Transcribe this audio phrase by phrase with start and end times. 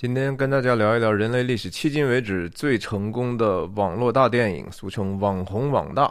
[0.00, 6.08] 今天跟大家聊一聊人类历史迄今为止最成功的网络大电影，俗称“网红网大”。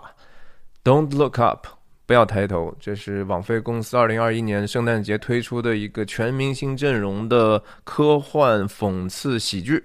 [0.84, 1.66] Don't look up，
[2.06, 2.76] 不要抬头。
[2.82, 9.82] 这是网飞公司二零二一年圣诞节推出的一个全明星阵容的科幻讽刺喜剧。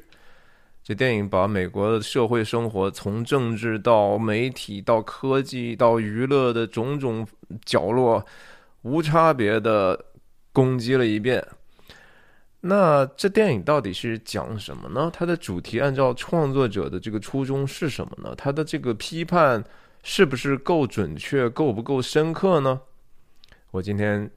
[0.82, 7.25] 这电影把美国的社会生活从政治到媒体到科技到娱乐的种种
[7.64, 8.27] 角落，
[8.82, 10.07] 无差别的
[10.53, 11.46] 攻击了一遍。
[12.65, 15.11] 那这电影到底是讲什么呢？
[15.12, 18.33] 它的主题按照创作者的这个初衷是什么呢？
[18.39, 19.62] 它的这个批判
[20.05, 22.80] 是不是够准确、够不够深刻呢？
[23.73, 24.30] 我今天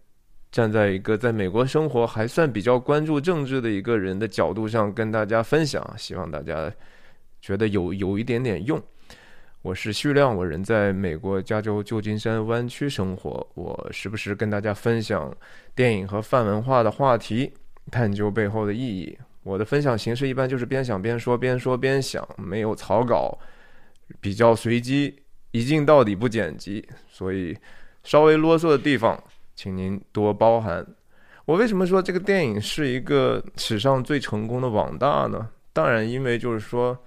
[0.51, 6.73] 站在一个在美国生活还算比较关注政治的一个人的角度上跟大家分享，希望大家
[7.39, 8.81] 觉得有有一点点用。
[9.61, 15.31] 我是徐亮，我人在美国加州旧金山湾区生活，我时不时跟大家分享
[15.75, 17.53] 电影和泛文化的话题。
[17.91, 19.17] 探究背后的意义。
[19.43, 23.37] 我的分享形式一般就是边想边说，边说边想，没有草稿，
[24.19, 27.55] 比较随机，一镜到底不剪辑，所以
[28.03, 29.23] 稍微啰嗦的地方，
[29.55, 30.85] 请您多包涵。
[31.45, 35.47] 我为什么说这个电影是一个史上最成功的网大呢？
[35.71, 36.97] 当然，因为就是说，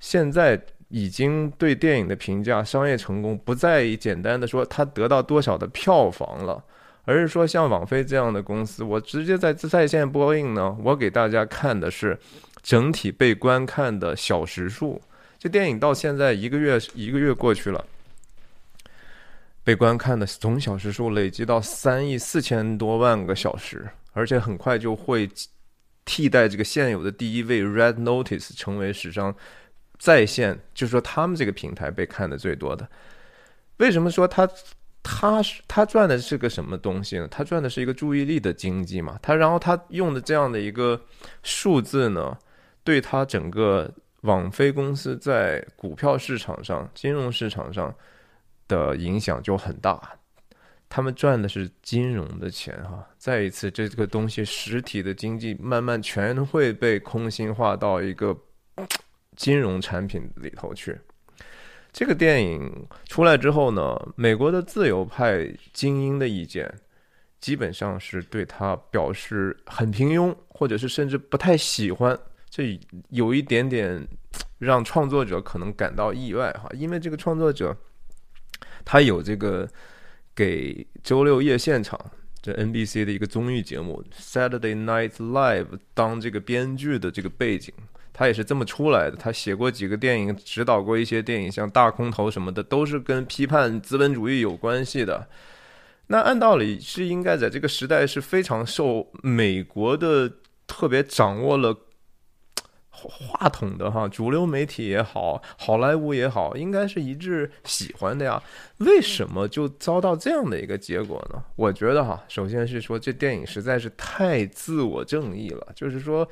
[0.00, 6.64] 现在已经对电影的评价，商业成功不再以简单的说它得到多少的票房了。
[7.06, 10.74] 而是说，像网飞这样的公司，我直接在在线播映呢。
[10.82, 12.18] 我给大家看的是
[12.62, 15.00] 整体被观看的小时数。
[15.38, 17.84] 这电影到现在一个月一个月过去了，
[19.62, 25.28] 被观看的总小时数累积到三亿四千多万个小时，而且很快就会
[26.06, 29.36] 替代这个现有的第一位 Red Notice，成为史上
[29.98, 32.88] 在线，就是说他们这个平台被看的最多的。
[33.76, 34.48] 为什么说它？
[35.04, 37.28] 他是他赚的是个什么东西呢？
[37.28, 39.18] 他赚的是一个注意力的经济嘛。
[39.22, 40.98] 他然后他用的这样的一个
[41.42, 42.36] 数字呢，
[42.82, 47.94] 对他整个网飞公司在股票市场上、金融市场上
[48.66, 50.00] 的影响就很大。
[50.88, 53.06] 他们赚的是金融的钱哈。
[53.18, 58.34] 再一次，这个东西实体的经济慢慢全会被空心化到一个
[59.36, 60.98] 金融产品里头去。
[61.94, 66.68] 这个电影出来之后呢，美国的自由派精英的意见
[67.40, 72.18] 基本上是对他表示很平庸，或者是甚至不太喜欢。
[72.50, 72.76] 这
[73.10, 74.04] 有一点点
[74.58, 77.76] 让创作者可能感到意外哈，因为这个创作者
[78.84, 79.68] 他有这个
[80.34, 81.98] 给周六夜现场
[82.42, 87.72] 这 NBC 的一个综艺节目 Saturday Night Live 当这个编剧的这个背景。
[88.14, 89.16] 他也是这么出来的。
[89.16, 95.28] 他写过几个电影，指导过一些电影，像《大空头》什么的，都是跟批判资本主义有关系的。
[96.06, 100.30] 那按道理是应该在这个时代是非常受美国的
[100.66, 101.76] 特别掌握了
[102.90, 108.40] 话筒的哈，主流媒体也好，好莱坞也好，应该是一致喜欢的呀。
[108.78, 111.42] 为什么就遭到这样的一个结果呢？
[111.56, 116.26] 我觉得哈，首先是说这电影实在是太自我正义了，就是说。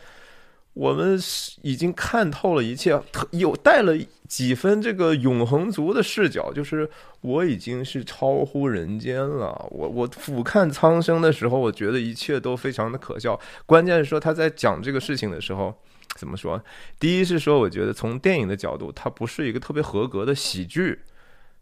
[0.75, 1.19] 我们
[1.61, 2.99] 已经看透了一切，
[3.33, 3.95] 有带了
[4.27, 6.89] 几分这个永恒族的视角，就是
[7.21, 9.67] 我已经是超乎人间了。
[9.71, 13.39] 我我俯瞰苍生的时候，我觉得一切都非常的可笑。
[13.67, 15.75] 关键是说他在讲这个事情的时候，
[16.17, 16.59] 怎么说？
[16.99, 20.99] 第一是说，我觉得从电影的角度，它不是一个特别合格的喜剧，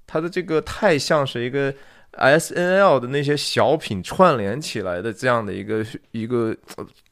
[0.07, 1.75] 它的这个太像是一个
[2.13, 6.57] S N L 的那些小品串联起来的这样的一个一个。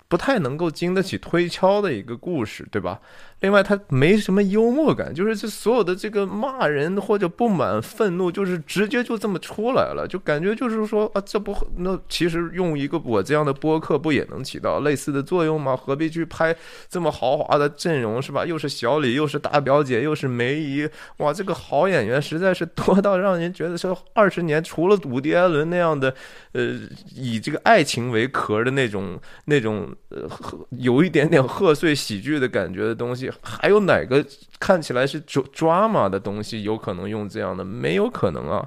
[0.09, 3.01] 不太能够经得起推敲的一个故事，对吧？
[3.41, 15.77] 另外，他没什么幽默感，就是这所有的这个骂人或者不满、愤怒，就是直接就这么出来了，就感觉就是说啊，这不那其实用一个我这样的播客不也能起到类似的作用吗？
[15.77, 16.53] 何必去拍
[16.89, 18.45] 这么豪华的阵容，是吧？
[18.45, 20.89] 又是小李，又是大表姐，又是梅姨，
[21.19, 26.13] 哇，这个好演员实在是多到让人觉得说二十年除了伍迪·艾伦那样的，
[26.55, 26.77] 呃，
[27.15, 30.29] 以这个爱情为壳的那种那种呃，
[30.71, 33.28] 有一点点贺岁喜剧的感觉的东西。
[33.43, 34.25] 还有哪个
[34.59, 37.65] 看起来是抓 drama 的东西有可能用这样的？
[37.65, 38.67] 没有可能啊。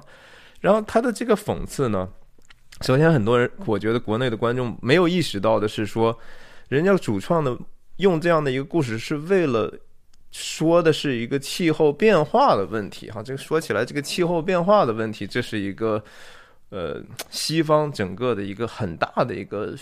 [0.60, 2.08] 然后他的这个讽刺呢，
[2.80, 6.18] 首先很多人，我觉得国内的观众没有意识到的是说，
[6.68, 7.56] 人家主创的
[7.96, 9.72] 用这样的一个故事是为了
[10.30, 13.10] 说的是一个气候变化的问题。
[13.10, 16.02] 哈，这个说起来，这个气候变化的问题，这是一个。
[16.74, 19.76] 呃，西方整个的一个很大的一个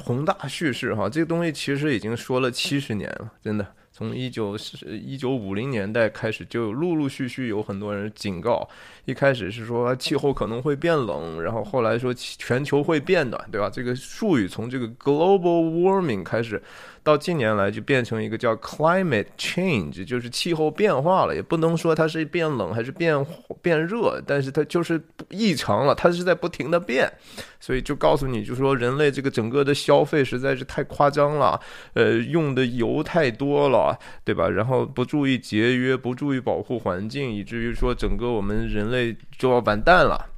[0.00, 4.56] 宏大叙事哈，这个东西其实已经说了七十年了，真的从一九
[4.86, 8.68] 一九五零年代开始，就陆陆续续有很多人警告。
[9.04, 13.68] 一开始是说气候可能会变冷，然后后来说全球会变暖，对吧？
[13.68, 16.62] 这个术语从这个 global warming 开始。
[17.04, 23.26] 到近年来就变成一个叫 climate change，就是气候变化了，也不能说它是变冷还是变
[23.60, 27.12] 变热，但是它就是异常了，它是在不停的变，
[27.58, 31.60] 所以就告诉你就说人类这个整个的消费实在是太夸张了，
[31.94, 34.48] 呃，用的油太多了，啊对吧？
[34.48, 40.28] 然后不注意节约，不注意保护环境，以至于说整个我们人类就要完蛋了。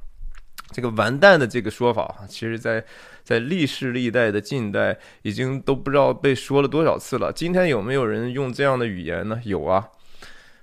[0.71, 2.83] 这个完蛋的这个说法，其实在。
[3.25, 7.33] 在历世历代的近代，已经都不知道被说了多少次了。
[7.33, 9.41] 今天有没有人用这样的语言呢？
[9.45, 9.89] 有啊，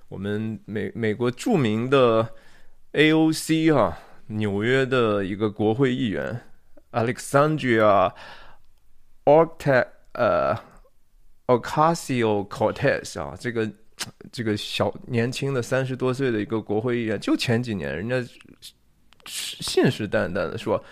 [0.09, 2.29] 我们美美国著名的
[2.93, 3.99] AOC 哈，
[4.29, 6.41] 纽约的一个国会议员
[6.93, 8.13] Alexandria
[9.25, 10.57] o c t a 呃
[11.47, 13.71] Ocasio Cortez 啊，这个
[14.31, 18.17] 这个小年轻的三十多岁的一个国会议员，就前几年人家
[19.25, 20.83] 信誓旦旦的说。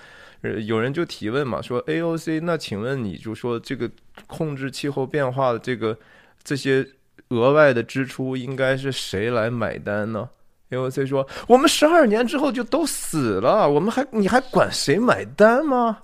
[0.43, 3.91] 呃，有人就提问嘛，说 AOC，那请问你就说这个
[4.27, 5.95] 控制气候变化的这个
[6.43, 6.83] 这些
[7.29, 10.27] 额外的支出，应该是谁来买单呢
[10.71, 15.99] ？AOC 说，我们十二年之后就都死了，我们还你还管谁买单吗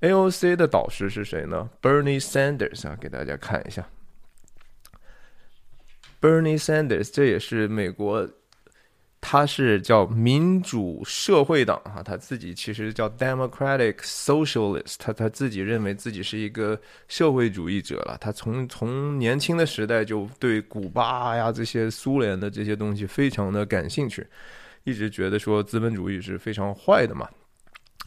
[0.00, 3.88] ？AOC 的导师是谁呢？Bernie Sanders 啊，给大家看一下
[6.20, 8.28] ，Bernie Sanders，这也是美国。
[9.22, 18.16] 他是叫民主社会党哈，他自己其实叫 Democratic Socialist，他他自己认为自己是一个社会主义者了。
[18.18, 24.26] 他从从年轻的时代就对古巴呀这些苏联的这些东西非常的感兴趣，
[24.84, 27.28] 一直觉得说资本主义是非常坏的嘛。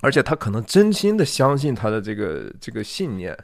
[0.03, 3.35] 而且他可能真心的相信他的这个这个信念，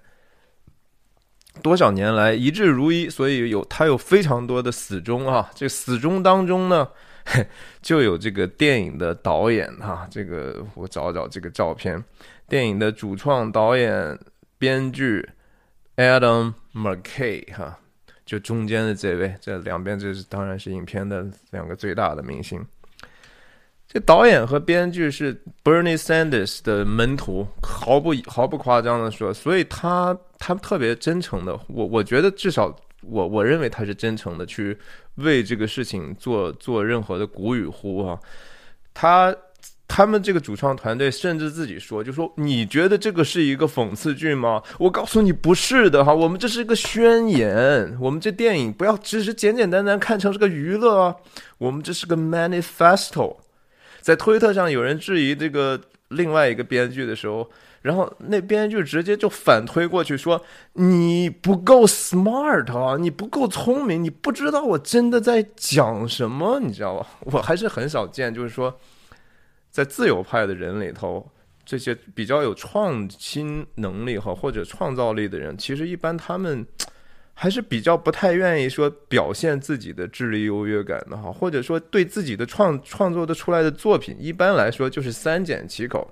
[1.64, 5.50] 多少年来一致如一，所以有他有非常多的死忠啊。
[5.56, 6.88] 这死忠当中呢。
[7.80, 12.04] 就有这个电影的导演哈，这个我找找这个照片，
[12.48, 14.18] 电影的主创导演、
[14.58, 15.30] 编剧
[15.96, 17.78] Adam McKay 哈，
[18.26, 22.66] 就中间的这位，这两边这是当然是影片的两个最大的明星。
[23.92, 32.74] 这导演和编剧是 Bernie Sanders 的门徒，毫不毫不夸张的说，所以他他特别真诚的，我我觉得至少。
[33.02, 34.78] 我我认为他是真诚的，去
[35.16, 38.20] 为这个事情做做任何的鼓与呼啊。
[38.94, 39.34] 他
[39.88, 44.62] 他们这个主创团队甚至自己说，就说你觉得这个是一个讽刺剧吗？
[44.78, 51.16] 我告诉你不是的哈，我们这是一个宣言，我们这电影不要只是简简单单看成是个娱乐啊，
[51.58, 53.38] 我们这是个 manifesto。
[54.10, 57.48] 在推特上有人质疑这个另外一个编剧的时候。
[57.82, 60.44] 然后那编剧直接就反推过去说
[60.76, 67.08] ：“你不够 smart 啊，你不够聪明，你不知道我真的在讲什么，你知道吧？
[67.22, 68.78] 我还是很少见，就是说，
[69.70, 71.26] 在自由派的人里头，
[71.64, 76.68] 这些比较有创新能力哈或者创造力的人，其实一般他们
[77.42, 86.06] 还是比较不太愿意说表现自己的智力优越感的哈，或者说对自己的创创作的出来的作品，一般来说就是三缄其口。”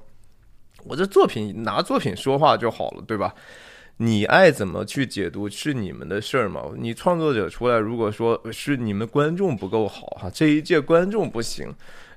[0.88, 3.36] 我这作品拿作品说话就好了，对吧？
[3.98, 6.64] 你爱怎么去解读是你们的事儿嘛。
[6.78, 11.68] 你创作者出来，如果说是你们观众不够好哈，这一届观众不行，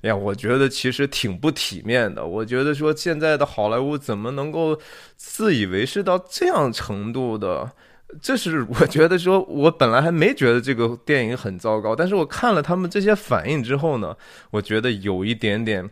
[0.02, 2.24] 哎呀，我觉得其实挺不体面的。
[2.24, 4.78] 我觉得说现在的好莱坞怎么能够
[5.16, 7.72] 自以为是到这样程度的？
[8.20, 14.16] 这是我觉得说，我本来还没觉得这个电影很糟糕，但是我看了他们这些反应之后呢，
[14.50, 15.88] 我觉得有一点点。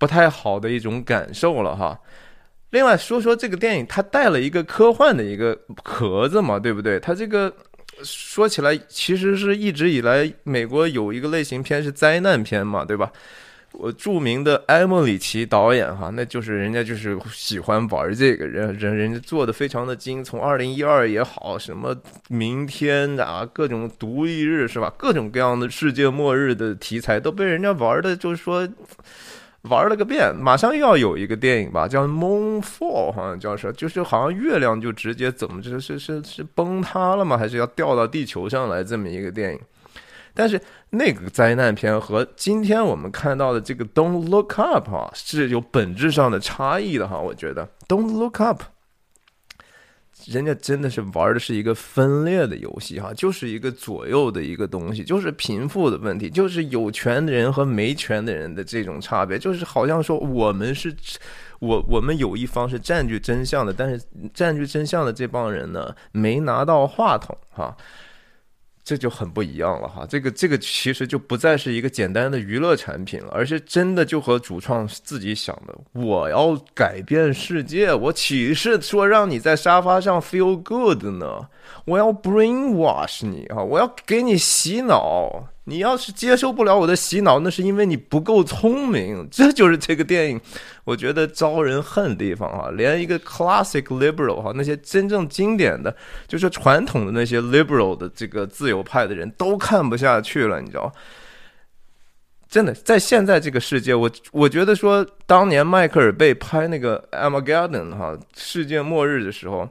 [0.00, 2.00] 不太好的一种感受了哈。
[2.70, 6.98] 另外说说这个电影，它带了一个科幻的一个壳子嘛，对不对？
[6.98, 7.54] 它这个
[8.02, 13.12] 说起来，其实是一直以来美国有一个类型片是灾难片嘛，对吧？
[13.72, 21.96] 我著名的埃莫里奇导演哈，那就是人家就是喜欢玩这个人人人家做的非常的精，从二零一二也好，什么
[22.28, 24.92] 明天的啊，各种独立日是吧？
[24.96, 28.68] 各种各样的世界末日的题材都被人家玩的，就是说。
[29.64, 37.36] 玩了个遍，马上又要有一个电影吧，叫《Moon Fall》，好像叫是，就是好像月亮就直接怎么着是是是崩塌了吗？
[37.36, 39.60] 还是要掉到地球上来这么一个电影？
[40.34, 40.60] 但是
[40.90, 48.62] 那个灾难片和今天我们看到的这个《Don't Look Up》啊是有本质上的差异的哈，我觉得《Don't Look Up》。
[50.26, 60.94] 人家真的是玩的是一个分裂的游戏哈，就是一个左右的一个东西，就是贫富的问题，就是有权的人和没权的人的这种差别，就是好像说我们是，
[61.58, 67.74] 我我们有一方是占据真相的，但是占据真相的这帮人呢，没拿到话筒哈。
[68.90, 81.46] 这就很不一样了哈，这个这个其实就不再是一个简单的娱乐产品了，而是真的就和主创自己想的，我要改变世界，我岂是说让你在沙发上 feel good 呢？
[81.84, 85.44] 我要 brainwash 你啊，我要给你洗脑。
[85.70, 89.26] 你要是接受不了我的洗脑，那是因为你不够聪明。
[89.30, 90.40] 这就是这个电影，
[90.82, 92.70] 我觉得招人恨的地方啊！
[92.72, 95.94] 连一个 classic liberal 哈，那些真正经典的，
[96.26, 100.92] 就是传统的那些 liberal 的这个自由派的人都看不下去了，你知道？
[102.48, 109.68] 真的，在现在这个世界，我我觉得说，当年迈克尔贝拍那个 Armageddon 哈，世界末日的时候。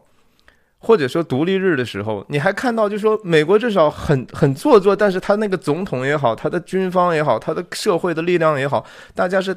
[0.81, 9.55] 或者说独立日的时候，你还看到，就说美国至少很很做作，但是他那个总统也好，他的军方也好，他的社会的力量也好，大家是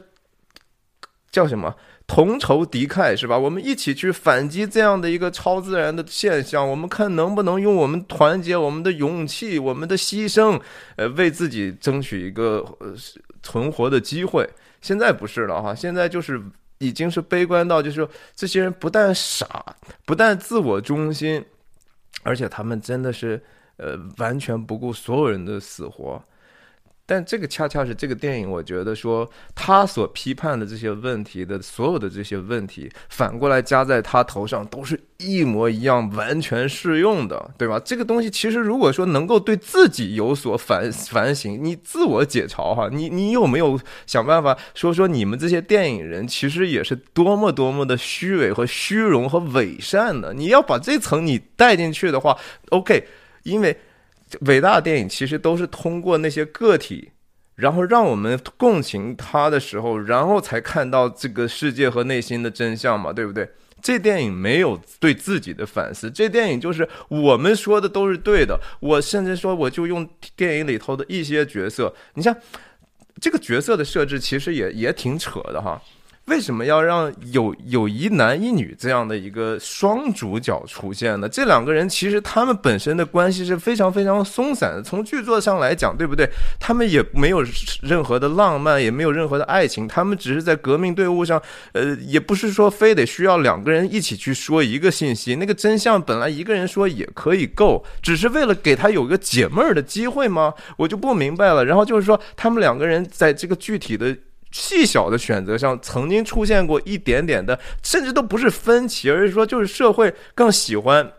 [1.31, 1.73] 叫什么
[2.09, 3.39] 同仇敌忾，是吧？
[3.39, 10.61] 我们一起去反击这样的一个超自然的现象，我们看能不能用我们团结、我们的勇气、我们的牺牲，
[10.97, 12.93] 呃，为自己争取一个呃
[13.45, 14.49] 存活的机会。
[14.81, 16.43] 现在不是了哈，现在就是。
[16.83, 21.45] 已经是悲观到，就是说，这些人不但傻，不但自我中心，
[22.23, 23.41] 而且他们真的是，
[23.77, 26.23] 呃，完全不顾所有人的死活。
[27.13, 37.79] 但这个恰恰是这个电影，我觉得说他所批判的这些问题的所有的这些问题，反过来加在他头上，都是一模一样，完全适用的，对吧？
[37.85, 50.33] 这个东西其实如果说能够对自己有所反反省，你自我解嘲哈，你你有没有想办法说说你们这些电影人其实也是多么多么的虚伪和虚荣和伪善呢？
[50.35, 52.39] 你要把这层你带进去的话
[52.71, 53.07] ，OK，
[53.43, 53.77] 因为。
[54.41, 57.13] 伟大的电影其实都是通过那些个体，
[57.55, 63.49] 然后让我们共情他的时候，然后才看到这个世界和内心的真相嘛，对不对？
[63.83, 68.61] 这电影没有对自己的反思，这电影就是我们说的都是对的。
[68.79, 72.33] 我甚至说，我就用电影里头的一些角色，你像
[73.21, 75.83] 这个角色的设置，其实也也挺扯的哈。
[76.27, 81.29] 为什么要让有有一男一女这样的一个双主角出现呢？
[81.29, 84.81] 这两个人其实他们本身的关系是非常非常松散的。
[84.81, 86.29] 从剧作上来讲，对不对？
[86.61, 87.45] 他们也没有
[87.83, 89.89] 任何的浪漫，也没有任何的爱情。
[89.89, 95.35] 他们只是在革命队伍上，呃，也不是说非得需要两个人一起去说一个信息。
[95.35, 100.55] 那个真相本来一个人说也可以够，只是为了给他有个解闷儿的机会吗？
[100.77, 101.65] 我就不明白了。
[101.65, 104.17] 然后就是说，他们两个人在这个具体的。
[104.53, 111.11] 细小的选择上，曾经出现过一点点的，甚至都不是分歧，而是说，就是社会更喜欢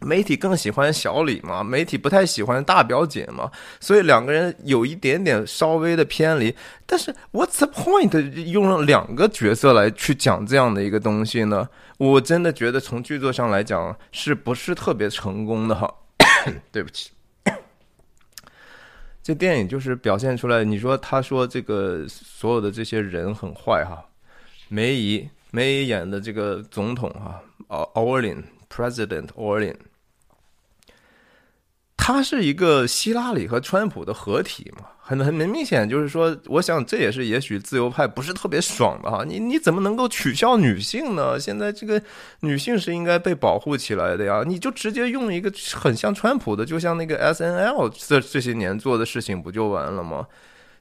[0.00, 3.50] 媒体，更喜欢小李嘛，媒体不太喜欢大表姐嘛，
[3.80, 6.54] 所以两个人有一点点稍微的偏离。
[6.84, 8.44] 但是，What's the point？
[8.50, 11.68] 用了两个角色来去讲这样的一个东西呢？
[11.96, 15.88] 我真的觉得从剧作上来讲，是不是特别成功的哈？
[16.72, 17.13] 对不起。
[19.24, 24.04] 这电影就是表现出来，你说他说这个所有的这些人很坏哈，
[24.68, 29.74] 梅姨梅姨演的这个总统哈，奥奥林 President 奥林。
[31.96, 39.22] 他是一个希拉里和川普的合体嘛，很很明明显就是说，我想这也是也许自由派不是特别爽的哈。
[39.22, 41.38] 你你怎么能够取笑女性呢？
[41.38, 42.00] 现在这个
[42.40, 50.26] 女性是应该被保护起来的呀，你就直接用一个很像川普的，就像那个 S N L 这这些年做的事情不就完了吗？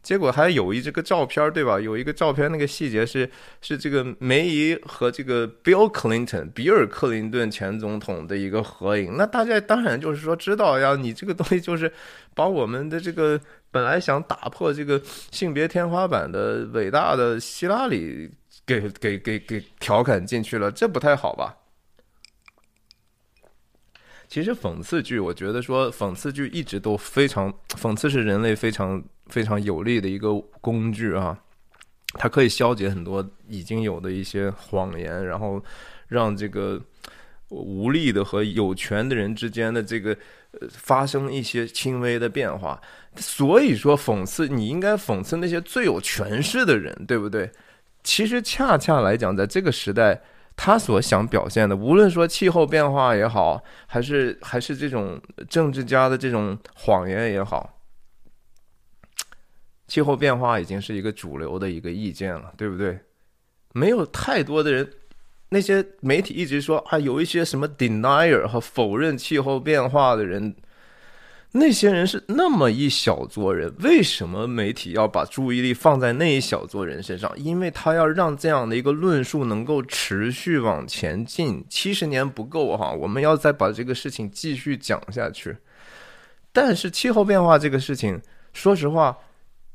[0.01, 1.77] 结果还有一这个照片对吧？
[1.79, 3.29] 有一个照片，那个细节是
[3.61, 9.15] 是这个梅姨和这个 Bill Clinton 比尔克林顿前总统的一个合影。
[9.17, 11.91] 那大家当然就是说知道呀，你这个东西就是
[12.33, 13.39] 把我们的这个
[13.73, 15.01] 本来想打破这个
[15.31, 18.31] 性别天花板的伟大的希拉里
[18.65, 21.57] 给给给给调侃进去了，这不太好吧？
[24.29, 29.03] 其实讽刺剧，我觉得说讽刺剧一直都非常讽刺是人类非常。
[29.27, 31.35] 非常有力的一个工具啊，
[32.15, 35.63] 它可以消解很多已经有的一些谎言，然后
[36.09, 36.79] 让这个
[37.47, 40.15] 无力的和有权的人之间的这个
[40.69, 42.81] 发生一些轻微的变化。
[43.15, 47.51] 所以说，讽刺你应该讽刺那些最有权势的人，对不对？
[48.03, 50.21] 其实恰恰来讲，在这个时代，
[50.55, 57.79] 他所想表现的，无论说气候变化也好，还是还是这种政治家的这种谎言也好。
[59.87, 62.99] 气候变化已经是一个主流的一个意见了，对不对？
[63.73, 64.89] 没有太多的人，
[65.53, 70.55] 那些媒体一直说啊，有一些什么 denier 和否认气候变化的人，
[71.51, 73.71] 那些人是那么一小撮人。
[73.81, 77.31] 为什么媒体要把注意力放在那一小撮人身上？
[77.37, 81.63] 因为他要让这样的一个论述能够持续往前进。
[81.69, 85.55] 七十年不够哈，我们要再把这个事情继续讲下去。
[86.51, 88.19] 但是气候变化这个事情，
[88.53, 89.15] 说实话，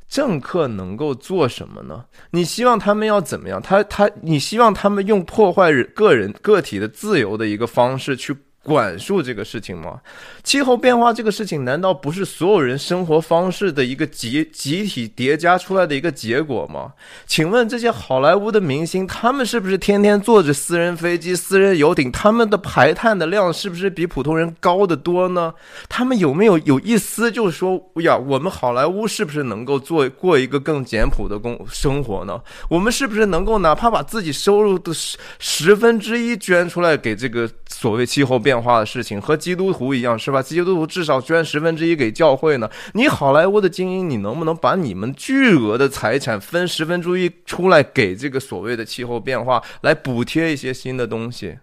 [0.08, 2.06] 政客能够做什么呢？
[2.30, 3.60] 你希望他们要怎么样？
[3.60, 8.36] 他他，你希望他们用破坏人个人个体的自由的一个方式去？
[8.64, 10.00] 管束这个事情吗？
[10.44, 16.92] 气候变化这个事情，难道不是所有人生活方式的一个集集体叠加出来的一个结果吗？
[17.26, 22.12] 请问这些好莱坞的明星，他们是不是天天坐着私人飞机、私人游艇？
[22.12, 25.54] 他们的排碳的量是不是比普通人高得多呢？
[25.88, 32.38] 他们有没有有一丝就是说呀，我们好莱坞是不是能够做过一个更简朴的工生活呢？
[32.68, 38.57] 我们是不是能够哪怕把自己收入的十十分之一捐出来给这个所谓气候变？
[38.62, 40.42] 化的事情和基督徒一样是吧？
[40.42, 42.70] 基督徒至少捐十分之一给教会呢。
[42.94, 51.58] 你好莱坞的精英，你能不能把你们巨额的财产分十分之一出来给这个所谓的气候变化，来补贴一些新的东西？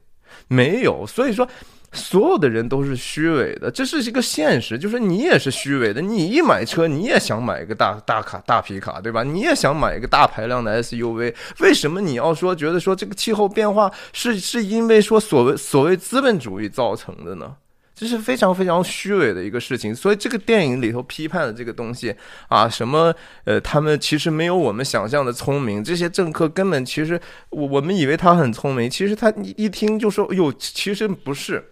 [0.47, 1.47] 没有，所以说。
[1.91, 4.77] 所有的人都是虚伪的，这是一个现实。
[4.77, 9.23] 就是你也是虚伪的，你一买车，你也想买一个大大卡大皮卡，对吧？
[9.23, 11.33] 你也想买一个大排量的 SUV。
[11.59, 17.55] 为什么你要说觉得说这个气候变化是是因为说所谓所谓资本主义造成的呢？
[17.95, 19.95] 这是非常非常虚伪的一个事情。
[19.95, 22.13] 所以这个电影里头批判的这个东西
[22.49, 23.15] 啊，什么
[23.45, 25.81] 呃，他们其实没有我们想象的聪明。
[25.81, 27.17] 这些政客根本其实
[27.51, 31.63] 我我们以为他很聪明，其实他一听就说哟，其实不是。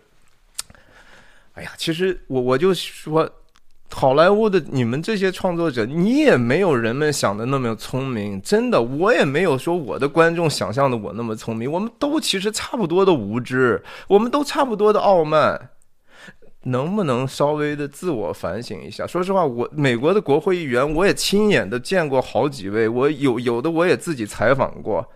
[1.53, 3.29] 哎呀，其实我我就说，
[3.91, 15.69] 好莱坞的你们这些创作者，你也没有人们想的那么聪明，真的，我也没有说我的观众想象的我那么聪明，我们都其实差不多的无知，我们都差不多的傲慢，
[16.63, 19.05] 能不能稍微的自我反省一下？
[19.05, 25.07] 说实话，我美国的国会议员，我也亲眼的见过好几位，我有有的我也自己采访过。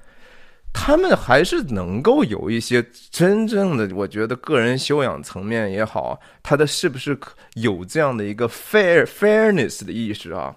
[0.80, 7.18] 他们还是能够有一些真正的，我觉得个人修养层面也好，他的是不是
[7.56, 10.56] 有这样的一个 fair fairness 的意识啊？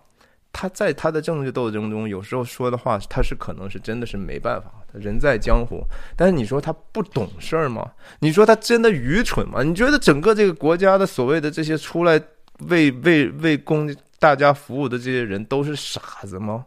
[0.52, 5.82] 他在他的政治斗争中，有时候说的话，他是可能是真的是没办法，人在江湖。
[6.14, 7.90] 但是你说他不懂事儿吗？
[8.20, 9.62] 你说他真的愚蠢吗？
[9.62, 12.20] 你觉得整个这个国家的所谓的这些出来
[12.68, 16.66] 为为为公大家服务的这些人都是傻子吗？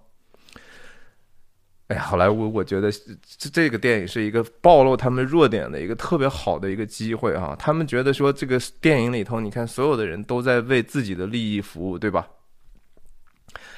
[1.88, 7.56] 哎，好莱坞，我觉得这这个电影是一个暴露他们弱点的一个特别好的一个机会啊！
[7.60, 12.26] 他们觉得说这个电影里头，你看所有的人都在为自己的利益服务，对吧？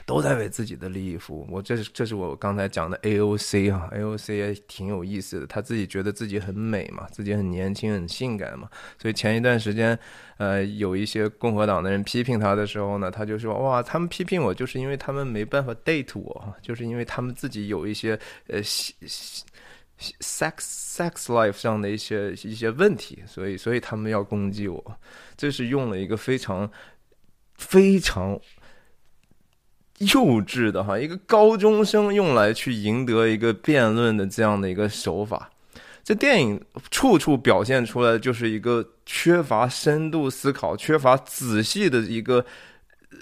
[0.06, 1.48] 都在为自己的利益服务。
[1.50, 5.48] 我这是这是我刚才讲的 AOC 啊，AOC 也挺有意思的。
[5.48, 8.70] 他自己觉得自己很美嘛，自己很年轻、很性感嘛。
[9.02, 9.98] 所以前一段时间，
[10.38, 18.94] 呃，有一些共和党的人批评他的时候呢，他就说：“哇，他们批评我，就是因为他们没办法 date 我，就是因为他们自己有一些呃 sex
[20.60, 25.00] sex life 上的一些一些问题，所以所以他们要攻击我。”
[25.36, 26.70] 这是用了一个非常
[27.56, 28.40] 非常。
[30.00, 35.50] 幼稚的哈，一个高中生用来去赢得一个辩论的这样的一个手法，
[36.04, 42.46] 这电影处处表现出来就是一个缺乏深度思考、缺乏仔细的一个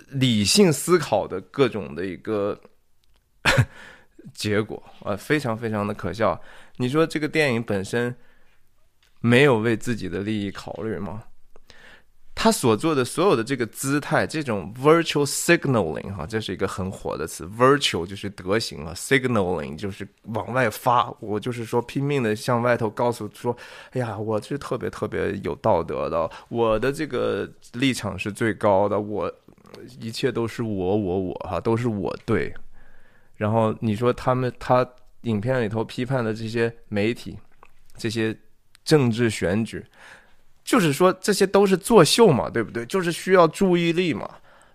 [0.10, 2.60] 理性思考的各种的一个
[4.34, 6.42] 结果啊，非常非常的可笑。
[6.78, 8.16] 你说这个电影本身
[9.20, 11.24] 没有为自己的利益考虑吗？
[12.44, 17.46] 他所做的所有的这个姿态，这种 virtual signaling 哈，这是一个很火的词。
[17.46, 21.10] virtual 就是德行啊，signaling 就是往外发。
[21.22, 23.56] 我就是说拼命的向外头告诉说，
[23.92, 29.34] 哎呀，我是特别特别有道德的，我的这个立场是最高的，我
[30.02, 32.54] 一切都是我我我哈，都是我对。
[33.38, 34.86] 然后你说他们他
[35.22, 37.38] 影片里头批判的这些媒体，
[37.96, 38.38] 这些
[38.84, 39.82] 政治选举。
[40.64, 42.86] 就是说，这些都是作秀嘛，对不对？
[42.86, 44.30] 就是需要注意力嘛。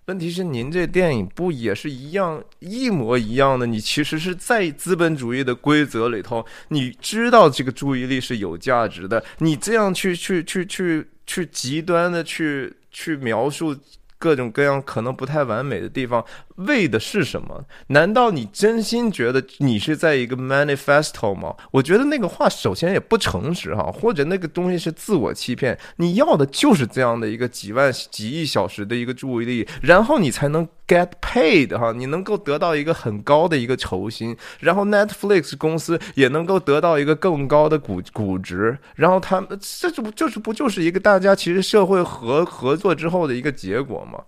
[0.07, 3.67] 问题是，您这电影不也是一样，一模一样的？
[3.67, 9.23] 你其实是在资本主义的规则里头，你知道这个注意力是有价值的。
[9.39, 13.77] 你这样去去去去去极端的去去描述。
[14.21, 16.25] 各种各样可能不太完美的地方，
[16.59, 17.65] 为的是什么？
[17.89, 21.55] 难道你真心觉得你是在一个 manifesto 吗？
[21.73, 25.79] 我觉得那个话首先也不诚实哈，或者那个东西是自我欺骗。
[25.97, 30.69] 你要的就是这样的一个几万几亿小时的一个注意力，然后你才能。
[30.89, 44.19] Get paid 哈，你能够得到一个很高的一个酬薪，然后 Netflix 公司也能够得到一个更高的股估值，然后他们这就不就是不就是一个大家其实社会合合作之后的一个结果吗？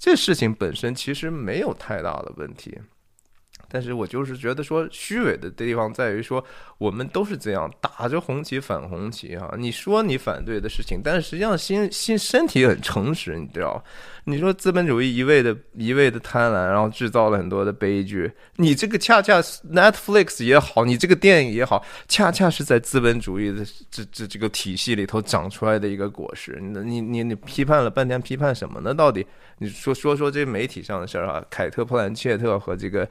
[0.00, 2.76] 这事情本身其实没有太大的问题，
[3.68, 6.42] 但是我就是觉得说虚伪的地方在于说，
[6.78, 9.54] 我们都是这样打着红旗反红旗啊。
[9.58, 13.84] 你说你反对的事情，但是实际上心心身体很诚实，你知道？
[14.30, 18.30] 你说资本主义一味的一味的贪婪，然后制造了很多的悲剧。
[18.56, 26.58] 你这个恰恰 Netflix 也好，你这个电影也好，恰恰是在资本主义的这这这个体系里头长出来的一个果实。
[26.60, 28.94] 你你你批判了半天，批判什么呢？
[28.94, 29.26] 到底
[29.58, 31.44] 你说说说这媒体上的事儿啊？
[31.50, 33.08] 凯特·普兰切特和这个。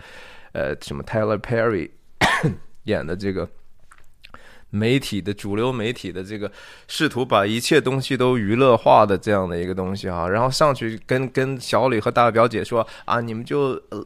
[0.52, 1.88] 呃，什么 Tyler Perry
[2.86, 3.48] 演的这个
[4.72, 6.52] 媒体的主流媒体的这个
[6.88, 14.06] 试图把一切东西都娱乐化的这样的一个东西啊，然后上去跟跟小李和大表姐说啊，你们就呃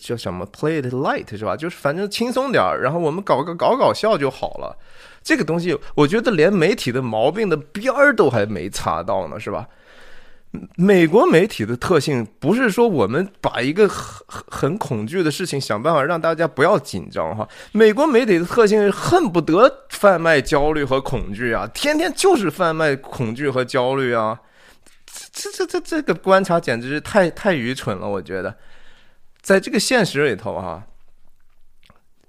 [0.00, 1.56] 叫什么 Play it light 是吧？
[1.56, 4.76] 就是反正轻松点儿，然后我们搞个搞搞笑就好了。
[5.22, 9.68] 这个东西，我觉得连媒体的毛病的边儿都还没擦到呢，是吧？
[10.76, 17.48] 美国媒体的特性不是说我们把一个很很恐惧的事情想办法让大家不要紧张哈。
[17.72, 24.38] 美国媒体的特性恨不得贩卖焦虑和恐惧啊，天天就是贩卖恐惧和焦虑啊。
[25.32, 28.54] 这这这这个观察简直是太太愚蠢了，我觉得，
[29.40, 30.86] 在这个现实里头哈，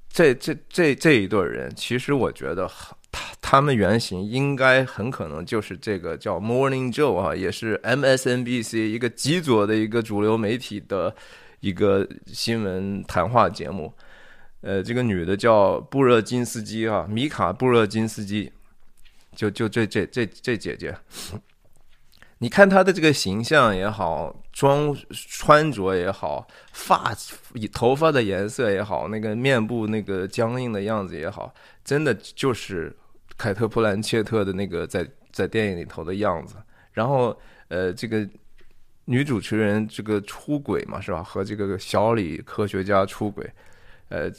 [0.10, 2.96] 这这这这一对人，其实我觉得很。
[3.14, 11.16] 他他们原型应该很可能就是这个叫 Morning Joe 啊，也是 MSNBC 一个极左的一个主流媒体的
[11.60, 13.94] 一个新闻谈话节目。
[14.62, 18.52] 呃，这个女的叫布热金斯基啊，米卡布热金斯基，
[19.36, 20.96] 就就这这这这姐姐，
[22.40, 27.16] 你看她的这个形象也好，装穿着也好，发
[27.72, 31.54] 头发的颜色也好，那个面部那个僵硬的样子也好，
[31.86, 32.92] 真的就是。
[33.38, 36.56] 凯特·普兰切特的那个在在电影里头的样子，
[36.92, 38.28] 然后呃，这个
[39.06, 41.22] 女主持人这个出轨嘛，是吧？
[41.24, 43.50] 和这个小李科学家出轨，
[44.10, 44.32] 呃，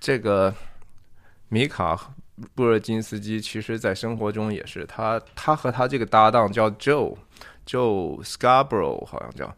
[0.00, 0.52] 这个
[1.48, 1.94] 米卡·
[2.54, 9.56] 布尔金斯基其实在生活中也是他，他和他这个搭档叫 Joe，Joe Scarborough 好像叫。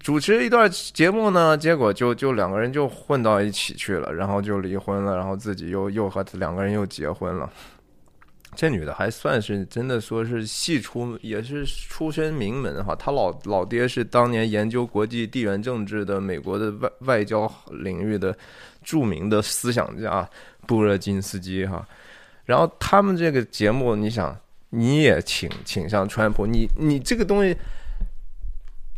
[0.00, 7.50] 主持一段节目呢，结果就就两个人就混到一起去了，然后就离婚了，然后自己又又和两个人又结婚了。
[8.54, 12.94] 这女的还算是真的说是系出，也是出身名门哈。
[12.94, 18.36] 她老老爹是当年研究国际地缘政治的美国的外外交领域的
[18.84, 20.28] 著名的思想家
[20.66, 21.86] 布热津斯基哈。
[22.44, 24.36] 然后他们这个节目，你想
[24.70, 27.56] 你也请请上川普，你你这个东西。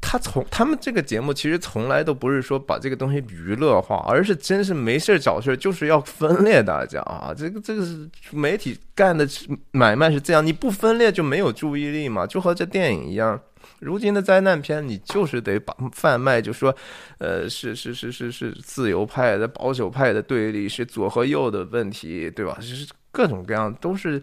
[0.06, 7.32] 他从他们这个节目其实从来都不是说把这个东西娱乐化，而是真是没事找事就是要分裂大家啊！
[7.34, 9.26] 这个这个是媒体干的
[9.70, 13.40] 买卖是这样，你不分裂就没有注意力嘛，就和这电影一样。
[13.80, 16.74] 如今的灾难片，你就是得把贩卖，就说，
[17.18, 22.58] 呃，是是是是是自由派的保守派的对立，是左和右的问题，对吧？
[22.60, 24.22] 就是各种各样都是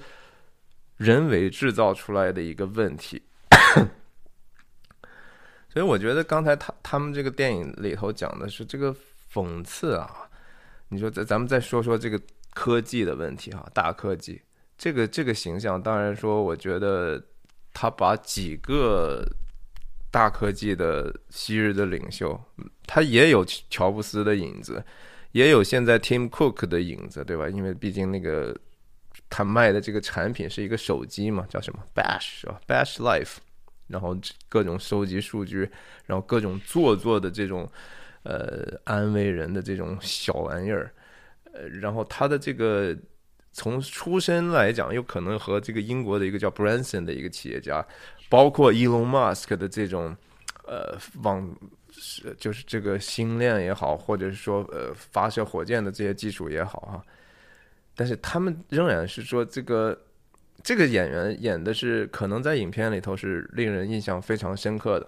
[0.98, 3.20] 人为制造出来的一个问题。
[5.72, 8.94] 所以我觉得刚才他他们这个电影里头讲的是这个
[9.32, 10.30] 讽刺啊，
[10.90, 12.20] 你说咱咱们再说说这个
[12.54, 14.42] 科技的问题哈，大科技
[14.78, 17.24] 这个这个形象，当然说我觉得
[17.74, 19.26] 他把几个
[20.12, 22.38] 大科技的昔日的领袖，
[22.86, 24.84] 他也有乔布斯的影子，
[25.32, 27.48] 也有现在 Tim Cook 的影子，对吧？
[27.48, 28.54] 因为毕竟那个
[29.30, 33.38] 他卖的这个产品是一个手机嘛，叫什么 Bash 是吧？Bash Life。
[33.92, 35.70] 然后各种收集数据，
[36.06, 37.70] 然后各种做作的这种，
[38.24, 40.92] 呃，安慰人的这种小玩意儿，
[41.52, 42.96] 呃，然后他的这个
[43.52, 47.86] 从出身来讲，又可能和这个英国的一个叫 Branson 的一个企业家，
[48.30, 50.16] 包括 Elon Musk 的这种，
[50.66, 51.54] 呃，往
[52.38, 57.04] 就是这个星链也好，或者是说呃发射火箭的这些技术也好哈，
[57.96, 60.00] 但是他们仍然是说这个。
[60.64, 65.08] 这个演员演的是可能在影片里头是令人印象非常深刻的，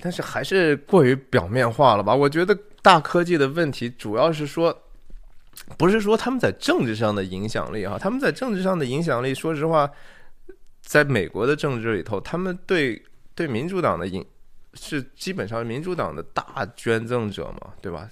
[0.00, 2.14] 但是还是过于表面化了吧？
[2.14, 4.82] 我觉得大科技的问题主要是说，
[5.78, 9.90] 不是说他们在政治上的影响力哈，他们在政治上的影响力，说实话，
[10.82, 13.02] 在美国的政治里头，他们对
[13.34, 14.22] 对民主党的影
[14.74, 18.10] 是基本上民主党的大捐赠者嘛，对吧？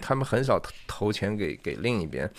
[0.00, 2.30] 他们很少投钱给给另一边，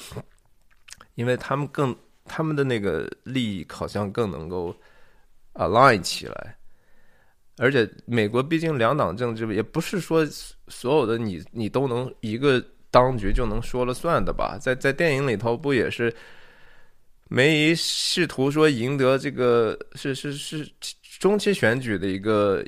[1.16, 4.76] 因为他们更他们的那个利益好像更能够
[5.54, 6.58] align 起来，
[7.58, 10.26] 而且美国毕竟两党政治也不是说
[10.68, 14.58] 所有的你你都能一个当局就能说了算的吧？
[14.60, 16.14] 在在电影里头不也是
[17.28, 20.70] 梅姨试图说赢得这个是是是
[21.20, 22.64] 中期选举的一个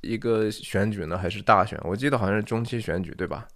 [0.00, 1.78] 一个选举呢，还是大选？
[1.84, 3.46] 我记得好像是中期选举，对吧？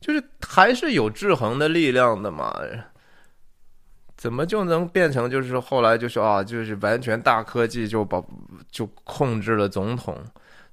[0.00, 2.54] 就是还是有制衡的力量的嘛？
[4.16, 8.22] 怎么就能变成就是后来就说啊，就是完全大科技就把
[8.70, 10.16] 就控制了总统？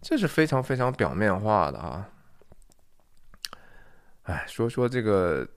[0.01, 2.09] 这是非常非常表面化的啊！
[4.23, 5.47] 哎，说说这个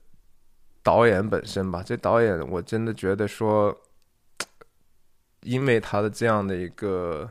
[0.83, 3.75] 导演本身吧，这导演我真的觉得说，
[5.41, 7.29] 因为他的这样的一个。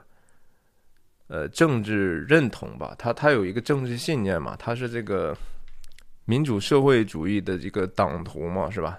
[1.33, 5.33] 呃，政治认同吧，他他有一个政治信念嘛，他是这个
[6.25, 8.99] 民主社会主义的一个党徒嘛，是吧？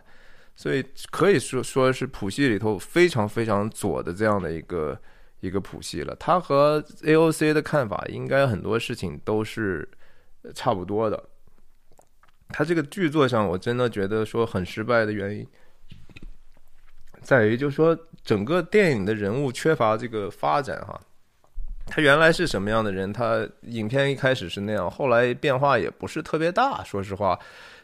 [0.55, 4.97] 所以可以说说是谱系里头非常非常左的这样的一个
[5.41, 6.15] 一个谱系了。
[6.15, 9.85] 他和 AOC 的看法应该很多事情都是
[10.55, 11.21] 差不多的。
[12.47, 15.45] 他这个剧作上，我真的觉得说很失败的原因，
[17.21, 20.97] 在于就是说整个电影的人物缺乏这个发展哈。
[21.93, 23.11] 他原来是什么样的人？
[23.11, 26.81] 他影片一开始是那样，后来变化也不是特别大。
[26.85, 27.37] 说实话，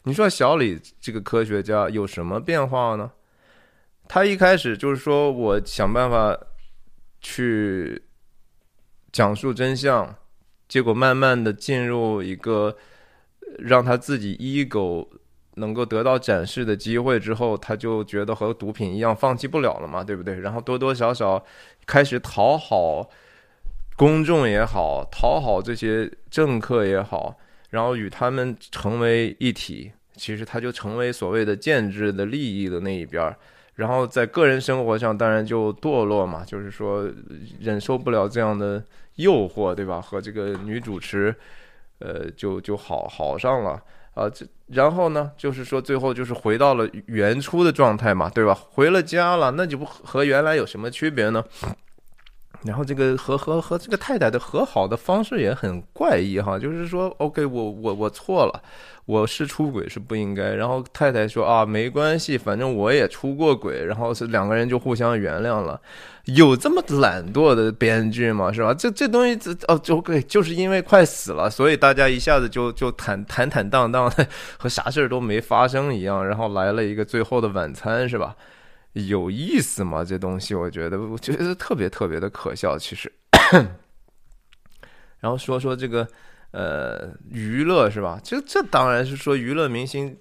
[0.04, 3.12] 你说小李这个科学家有什么变化呢？
[4.08, 6.34] 他一开始就是说我想办法
[7.20, 8.02] 去
[9.12, 10.16] 讲述真相，
[10.70, 12.78] 结果慢慢的进入一个
[13.60, 15.06] 让他自己 ego
[15.56, 20.40] 能够得到展示的机会之后，他就觉得和毒品一样，放弃不了了嘛，对不对？
[20.40, 21.44] 然后多多少少
[21.86, 23.10] 开始讨好。
[23.98, 27.36] 公众也好，讨好这些政客也好，
[27.72, 33.36] 然后与他们成为一体，其实他就成为所谓的建制的利益的那一边儿。
[33.74, 37.10] 然后在个人生活上，当然就堕落嘛，就是说
[37.60, 38.84] 忍受不了这样的
[39.16, 40.00] 诱惑，对吧？
[40.00, 41.36] 和这个女主持，
[41.98, 43.82] 呃，就就好好上了
[44.14, 44.30] 啊。
[44.30, 48.54] 这然后呢，就是说最后就是回到了原初的状态嘛，对吧？
[48.72, 51.44] 回了家了，那就不和原来有什么区别呢？
[52.64, 58.62] 然后这个和和和这个太太的和好的方式也很怪异哈，就是说，OK，我我我错了，
[59.06, 60.54] 我是出轨是不应该。
[60.56, 63.86] 然后太太说啊，没关系，反正我也出过轨。
[63.86, 65.80] 然后是两个人就互相原谅了。
[66.26, 68.52] 有这么懒惰的编剧吗？
[68.52, 68.74] 是吧？
[68.74, 78.36] 这这东西这哦，就 OK，就是因为快死了，所以大家一下子就就坦坦坦荡荡的和啥事儿都没发生一样，然后来了一个最后的晚餐，是吧？
[78.94, 80.04] 有意思吗？
[80.04, 82.78] 这东西我觉得，我觉得特别特别的可笑。
[82.78, 83.12] 其实，
[85.20, 86.08] 然后说说这个
[86.52, 88.20] 呃娱乐是吧？
[88.24, 90.18] 这这当然是说娱乐明星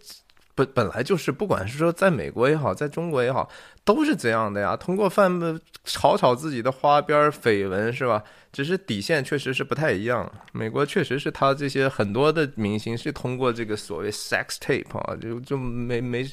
[0.55, 3.48] 本本来就是，不管是说在美国也好，在中国也好，
[3.85, 4.76] 都是这样的呀。
[4.76, 8.22] 通过贩炒炒自己的花边绯闻是吧？
[8.52, 10.31] 只是底线确实是不太一样。
[10.52, 16.26] 美国确实是他这些很多的明星是通过这个所谓 sex tape 啊，就就没没。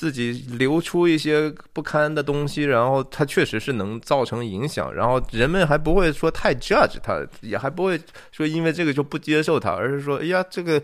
[0.00, 8.00] 自己流出一些不堪的东西，然后他确实是能造成影响，然后人们还不会说太 judge 他，也还不会
[8.32, 10.82] 说因为这个就不接受他，而是说，哎呀，这个，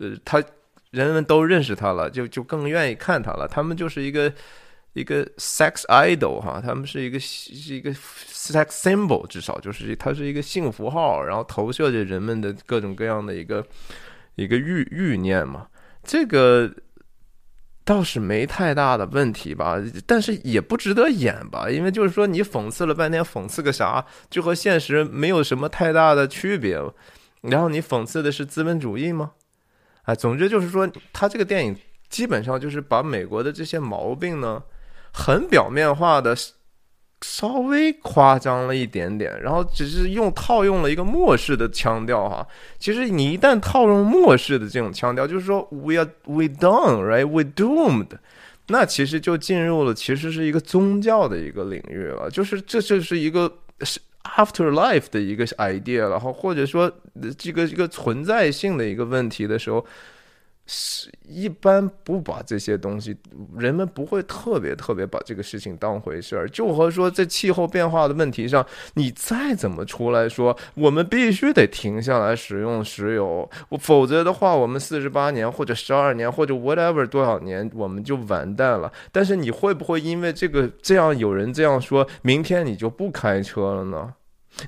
[0.00, 0.42] 呃，他
[0.92, 3.46] 人们都认识他了，就就更愿意看他了。
[3.46, 4.32] 他们就是一个
[4.94, 13.62] 一个 sex idol 哈，他们是一个是一个 sex symbol，至少就是他是一个性符号，然后投射着人们的各种各样的一个
[14.36, 15.66] 一个欲欲念嘛，
[16.02, 16.72] 这个。
[17.84, 24.04] 倒是没太大的问题吧，但是也不值得演吧，因为就是说你讽刺了半天，讽刺个啥？
[24.30, 26.80] 就和现实没有什么太大的区别。
[27.42, 29.32] 然后你讽刺的是资本主义吗？
[30.04, 31.76] 啊，总之就是说，他这个电影
[32.08, 34.62] 基本上就是把美国的这些毛病呢，
[35.12, 36.34] 很表面化的。
[37.26, 42.46] 稍微夸张了一点点，然后只是用套用了一个末世的腔调哈。
[42.78, 48.08] 其实你一旦套用末世的这种腔调，就是说 we are we done right we doomed，
[48.68, 53.98] 那其实就进入了其实是一个宗教的一个领域了，就是这就是一个是
[54.36, 56.92] afterlife 的一个 idea，然后或者说
[57.36, 59.84] 这个一个存在性的一个问题的时候。
[60.66, 63.16] 是一般不把这些东西，
[63.58, 66.48] 人们不会特别特别把这个事情当回事儿。
[66.48, 73.48] 就和说在气候变化的问题上，你再怎么出来说，我们必须得停下来使用石油，
[73.78, 78.90] 否则的话，我们四十八年或者十二年或者 whatever 多少年，我们就完蛋了。
[79.12, 84.14] 但是你会不会因为这个这样有人这样说，明天你就不开车了呢？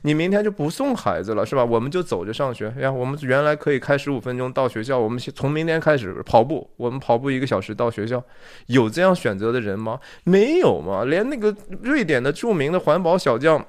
[0.02, 1.64] 你明天就不送孩子了，是吧？
[1.64, 2.90] 我们就走着上学呀。
[2.90, 8.22] 我们原来可以开十五分钟到学校，我们从明天开始跑步，我们跑步一个小时到学校。
[8.66, 9.98] 有这样选择的人吗？
[10.24, 11.04] 没有嘛？
[11.04, 13.64] 连那个瑞典的著名的环保小将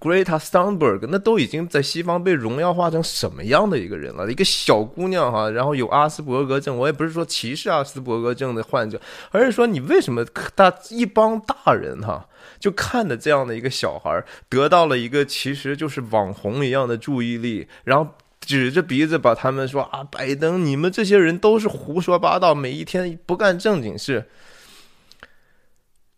[0.00, 4.30] Greta Thunberg，那都已经在西方被荣耀化成什么样的一个人了？
[4.32, 8.98] 一个小姑娘哈，然后有阿斯伯格症，我也不是说歧视阿斯伯格症的患者，
[9.30, 12.26] 而是说你为什么大一帮大人哈，
[12.64, 24.24] 就看着这样的一个小孩得到了一个其实就是网红一样的注意力，然后指着鼻子把他们说啊，拜登，你们这些人都是胡说八道，每一天不干正经事，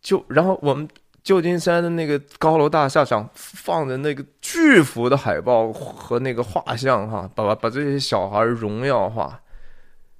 [0.01, 0.89] 就然后我们。
[1.27, 9.41] 旧金山的那个高楼大厦上放着那个巨幅的海报和那个画像，哈，把把把这些小孩荣耀化，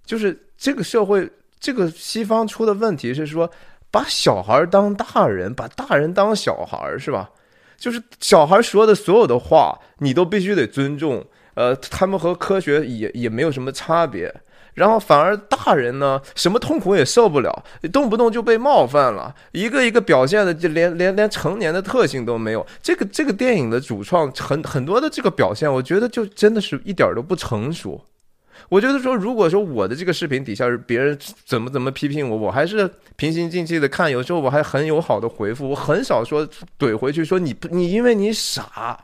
[0.05, 3.49] 就是这个社会，这个西方出的问题是说，
[3.97, 7.31] 把小孩当大人，把大人当小孩，是吧？
[7.79, 14.31] 就是小孩说的所有的话，你都必须得尊重，呃，他们和科学也也没有什么差别。
[14.75, 22.67] 然后反而大人呢，什么痛苦也受不了，动不动就被冒犯了，一个一个表现的就连连连成年的特性都没有。
[22.83, 27.99] 这个这个电影的主创很很多的这个表现，我觉得就真的是一点都不成熟。
[28.69, 39.03] 我觉得说，如果说我的这个视频底下是别人怎么怎么批评我，我还是平心静气的看，有时候我还很友好的回复，我很少说怼回去说你你因为你傻。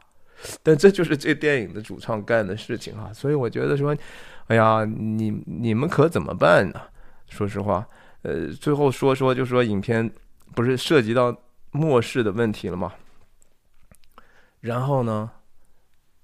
[0.62, 3.96] 但这就是这电影的主创干的事情啊，所以我觉得说。
[4.48, 6.80] 哎呀，你你们可怎么办呢？
[7.28, 7.86] 说实话，
[8.22, 10.10] 呃，最后说说，就说影片
[10.52, 11.34] 不是涉及到
[11.70, 12.92] 末世的问题了吗？
[14.60, 15.30] 然后呢，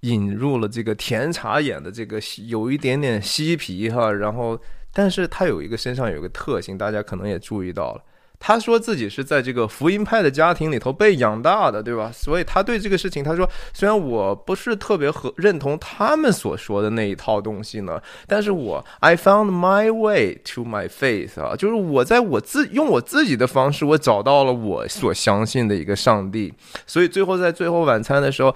[0.00, 4.60] 引入了这个甜茶演的这个有一点点嬉皮哈，然后，
[4.92, 8.02] 但是他有一个身上有个特性，大家可能也注意到了。
[8.40, 12.08] 他说自己是在这个福音派的家庭里头被养大的，对吧？
[12.14, 26.54] 所以他对这个事情，他说虽然我不是特别和认同他们所说的那一套东西呢，但是我 I found my way to my faith 啊，就是我在我自用我自己的方式，我找到了我所相信的一个上帝。
[26.86, 28.54] 所以最后在最后晚餐的时候，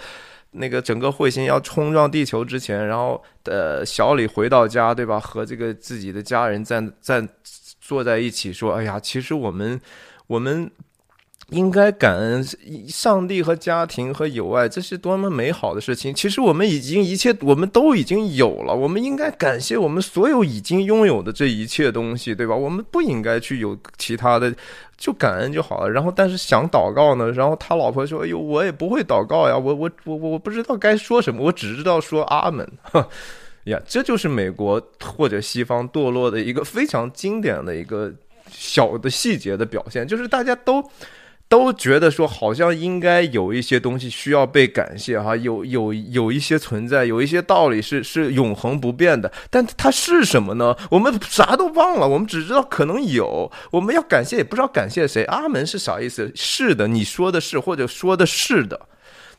[0.52, 5.20] 那个整个彗星要冲撞地球之前，然后呃小李回到家，对吧？
[5.20, 7.28] 和这个自己的家人在在。
[7.84, 9.78] 坐在一起说：“哎呀，其实我们，
[10.28, 10.70] 我们
[11.52, 12.44] 应该感恩
[12.88, 16.12] 上帝和家庭和友爱，这是多么美好的事情。
[16.14, 18.74] 其实我们已经一切，我们都已经有了。
[18.74, 22.56] 我们应该感谢我们所有已经拥有的这一切东西，对吧？
[22.56, 24.52] 我们不应该去有其他的，
[24.96, 25.90] 就感恩就好了。
[25.90, 27.30] 然后，但是想祷告呢？
[27.32, 32.66] 然后他老婆说：‘哎呦，我也不会祷告呀，我我我我不知道该说什么，我只知道说阿门。
[32.82, 33.06] ’”哈
[33.64, 38.12] 呀，这就是美国或者西方堕落的一个非常经典的一个
[38.50, 40.82] 小的细节的表现，就是大家都
[41.52, 50.74] 都觉得说，好像应该有一些东西需要被感谢哈，有有有一些存在，有一些道理是是永恒不变的，但它是什么呢？
[50.90, 55.24] 我们啥都忘了，我们只知道可能有，我们要感谢也不知道感谢谁。
[55.24, 56.32] 阿门是啥意思？
[56.34, 58.88] 是的，你说的是，或者说的是的。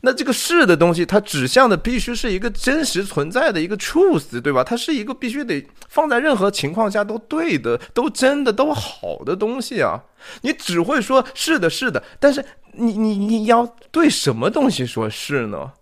[0.04, 4.62] 那这个是的东西，它指向的必须是一个真实存在的一个 truth，对吧？
[4.62, 10.04] 它是一个必须得放在任何情况下都对的、都真的、都好的东西啊！
[10.42, 15.72] 你只会说是的，是的，但是你你你要对什么东西说是呢？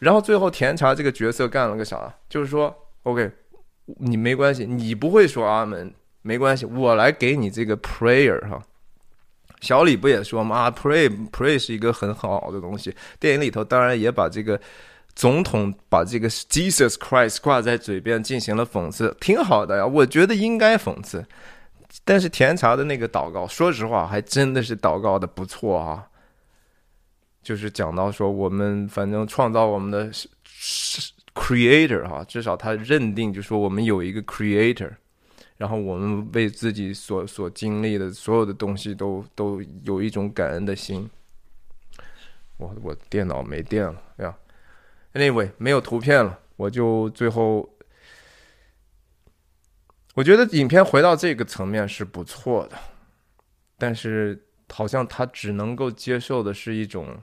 [0.00, 2.12] 然后最后甜茶这个角色干了个啥？
[2.28, 3.30] 就是说，OK，
[3.98, 8.60] 你没关系，你不会说阿门，没关系，我来给你这个 prayer 哈。
[9.60, 10.56] 小李不也说吗？
[10.56, 12.94] 啊，pray pray 是一个很好的东西。
[13.18, 14.58] 电影里头当然也把这个
[15.14, 19.86] 总统把这个 Jesus Christ 挂在嘴边进行了讽刺，挺好的呀。
[19.86, 21.24] 我觉得应该讽刺。
[22.04, 26.06] 但是甜茶的那个祷告，说实话还真的是祷告的不错啊。
[27.42, 30.10] 就是讲到说，我们反正创造我们的
[31.34, 34.90] creator 哈，至少他认定就说我们有一个 creator。
[35.60, 41.06] 然后我们为自己所所经历的所有的东西都都有一种感恩的心。
[42.56, 44.34] 我我电脑没电了呀
[45.12, 47.68] ，Anyway 没有图片了，我就最后，
[50.14, 52.78] 我觉得影片回到这个层面是不错的，
[53.76, 57.20] 但是好像他只能够接受的是一种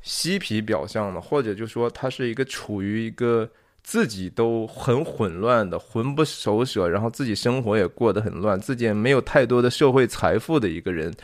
[0.00, 3.50] 嬉皮表象的，或者就说他是一个处于一个。
[3.86, 11.14] 自己都很混乱的，魂不守舍，然后自己生活也过得很乱，自己也没有太多的社会财富的一个人，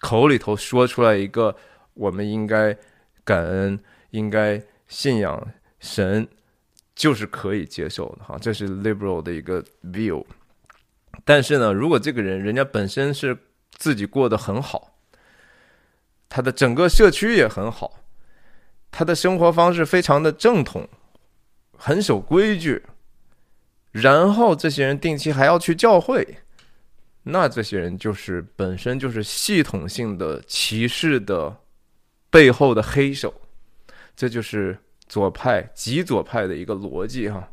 [0.00, 1.52] 口里头说出来一个
[1.94, 2.78] 我们应该
[3.24, 3.76] 感恩、
[4.10, 5.44] 应该信仰
[5.80, 6.24] 神，
[6.94, 10.24] 就是可以接受的哈，这是 liberal 的一个 view。
[11.24, 13.36] 但是呢，如果这个人人家本身是
[13.72, 14.94] 自己过得很好，
[16.28, 17.98] 他的整个社区也很好，
[18.92, 20.88] 他的生活方式非常的正统。
[21.84, 22.80] 很守规矩，
[23.90, 26.38] 然后这些人定期还要去教会，
[27.24, 31.56] 那这些人就是本身就是系统性的歧视的
[32.30, 33.34] 背后的黑手。
[34.14, 34.78] 这就是
[35.08, 37.50] 左派极左派的一个逻辑哈。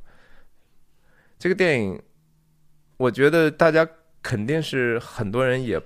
[1.40, 2.00] 这个电影，
[2.98, 3.88] 我觉得大家
[4.22, 5.82] 肯定是很多人也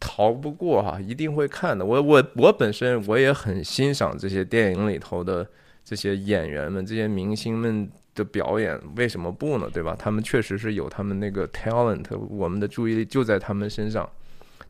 [0.00, 1.86] 逃不过哈，一定会看的。
[1.86, 5.48] 我我我本身我也很欣赏这些电影里头的
[5.86, 9.70] 这些演员们、这些明星们的表演，为什么不呢？
[9.72, 9.94] 对吧？
[9.96, 14.08] 他们确实是有他们那个 talent，我们的注意力就在他们身上。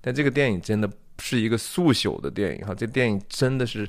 [0.03, 0.89] 但这个电影真的
[1.19, 3.89] 是一个速朽的电影哈，这电影真的是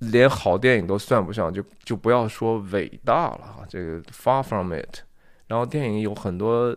[0.00, 3.64] 连好电影都算不上，就就不要说伟大了哈。
[3.66, 4.98] 这个 far from it。
[5.46, 6.76] 然后电影有很多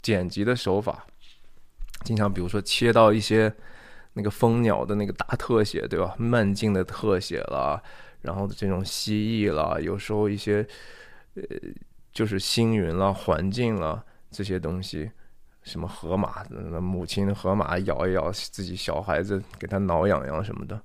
[0.00, 1.04] 剪辑的手法，
[2.02, 3.52] 经常比如说切到一些
[4.14, 6.14] 那个蜂鸟的那个大特写，对吧？
[6.16, 7.82] 慢镜的特写啦，
[8.22, 10.66] 然后这种蜥蜴啦，有时候一些
[11.34, 11.42] 呃
[12.12, 15.10] 就是星云啦、环境啦这些东西，
[15.62, 16.44] 什么河马，
[16.80, 20.80] 母亲河马咬一咬自己小孩子，给他挠痒痒什么的，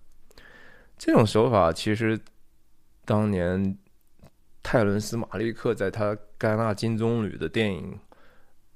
[0.97, 2.19] 这种手法其实
[3.05, 3.77] 当年。
[4.67, 7.93] 泰伦斯·马利克在他戛纳金棕榈的电影《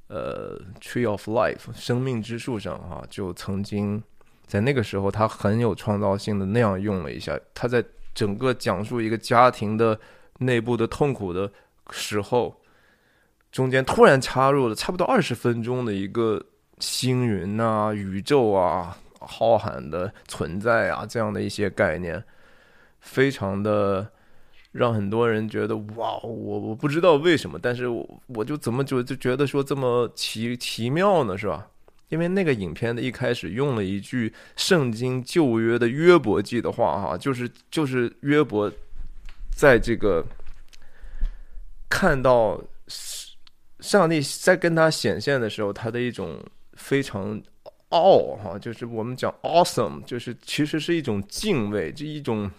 [0.05, 4.03] 呃 Tree of Life》生命之树上啊，就曾经
[4.45, 7.39] 在那个时候，他很有创造性的那样用了一下。
[7.55, 7.83] 他在
[8.19, 9.97] 整个讲述一个家庭的
[10.39, 11.49] 内部的痛苦的
[11.89, 12.59] 时候，
[13.49, 16.43] 中间突然插入了差不多二十分钟的一个
[16.79, 22.21] 星云啊、宇宙啊、浩瀚的存在啊这样的一些概念，
[22.99, 24.11] 非常的。
[24.71, 31.65] 让很多人觉得哇，我我不知道为什么，但是我我就怎么就就觉得说这么奇奇妙呢，是吧？
[32.09, 38.71] 因为那个影片的一开始用了一句圣经旧约的约伯记的话，哈，就是就是约伯
[39.55, 40.23] 在这个
[41.89, 42.61] 看到
[43.79, 46.37] 上帝在跟他显现的时候，他的一种
[46.73, 47.41] 非常
[47.89, 52.51] 傲哈，就是我们讲 awesome，就是其实是一种敬畏，这一种。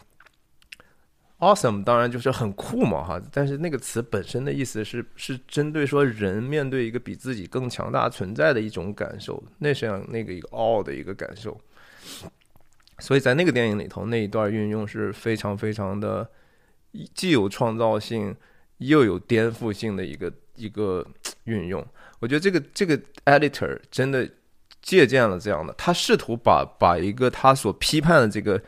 [1.41, 3.23] Awesome，当然就是很酷嘛，哈！
[3.33, 11.59] 但是那个词本身的意思是是针对说人面对一个比自己更强大存在的一种感受，那是样那个一个傲的一个感受。
[12.99, 16.29] 所以在那个电影里头，那一段运用是非常非常的
[17.15, 18.37] 既有创造性
[18.77, 21.03] 又有颠覆性的一个一个
[21.45, 21.83] 运用。
[22.19, 24.29] 我觉得这个这个 editor 真的
[24.83, 28.63] 借鉴了这样的，他试图把把一个他所批判的这个。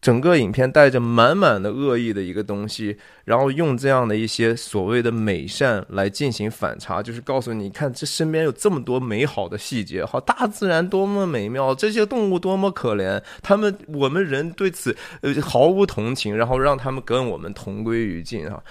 [0.00, 18.62] 整个影片带着满满的恶意的一个东西，然后用这样的一些所谓的美善来进行反差，就是告诉你，看这身边有这么多美好的细节，好，大自然多么美妙，这些动物多么可怜，他们我们人对此呃毫无同情，然后让他们跟我们同归于尽啊，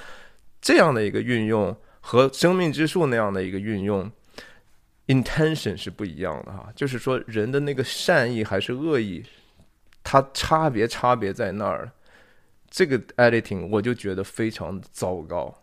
[0.60, 4.12] 这样的一个运用和生命之树那样的一个运用
[5.06, 9.24] ，intention 是不一样的哈，就是说人的那个善意还是恶意。
[10.12, 11.92] 它差别差别在那儿，
[12.68, 15.62] 这个 editing 我就觉得非常糟糕。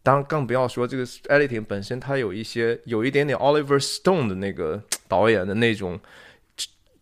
[0.00, 5.98] 当然，更不要说这个 editing 本身，它有一些有一点点 Oliver Stone 的那个导演的那种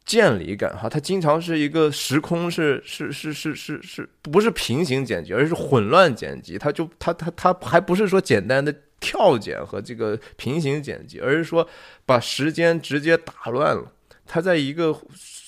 [0.07, 0.89] 建立感哈。
[0.89, 6.57] 它经常是一个时空是是是是是是不是平行剪辑，而是混乱剪辑。
[6.57, 11.69] 它就它它它还不是说简单的跳剪和这个平行剪辑，而是说
[12.07, 13.93] 把时间直接打乱了。
[14.25, 14.99] 它在一个。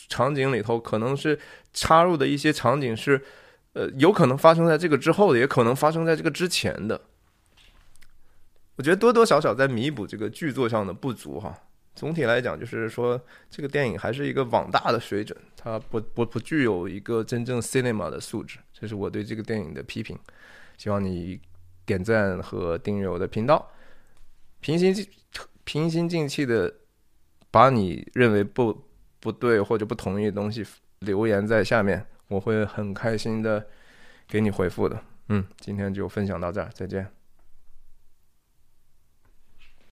[0.08, 1.38] 场景里头可能是
[1.72, 3.20] 插入的一些场景是，
[3.74, 7.00] 呃，有可能发生在这个之后的，也可能发生在这个之前的。
[8.76, 11.54] 我觉得多多少少在弥补这个剧作上的不足哈。
[11.94, 20.18] 总体来讲，就是说这个电影还是一个网大的水准，它不不不具有一个真正 cinema 的素质，这是我对这个电影的批评。
[20.76, 21.38] 希望你
[21.84, 23.70] 点赞和订阅我的频道，
[24.60, 24.94] 平心
[25.64, 26.72] 平心静气的
[27.50, 28.87] 把你认为不。
[29.28, 30.64] 不对或者不同意的东西
[31.00, 33.62] 留言在下面，我会很开心的
[34.26, 34.98] 给你回复的。
[35.28, 37.06] 嗯，今天就分享到这儿，再见。